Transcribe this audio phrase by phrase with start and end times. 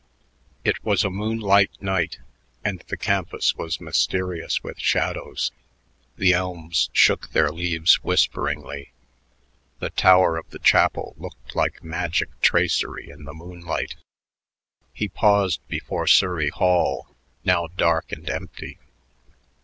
[0.63, 2.17] It was a moonlight night,
[2.65, 5.51] and the campus was mysterious with shadows.
[6.17, 8.93] The elms shook their leaves whisperingly;
[9.77, 13.93] the tower of the chapel looked like magic tracery in the moonlight.
[14.91, 17.15] He paused before Surrey Hall,
[17.45, 18.79] now dark and empty.